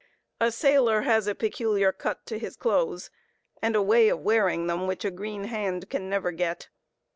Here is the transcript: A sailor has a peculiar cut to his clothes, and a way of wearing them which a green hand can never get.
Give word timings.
A 0.39 0.51
sailor 0.51 1.01
has 1.01 1.27
a 1.27 1.35
peculiar 1.35 1.91
cut 1.91 2.25
to 2.25 2.39
his 2.39 2.55
clothes, 2.55 3.11
and 3.61 3.75
a 3.75 3.83
way 3.83 4.09
of 4.09 4.19
wearing 4.21 4.65
them 4.65 4.87
which 4.87 5.05
a 5.05 5.11
green 5.11 5.43
hand 5.43 5.91
can 5.91 6.09
never 6.09 6.31
get. 6.31 6.69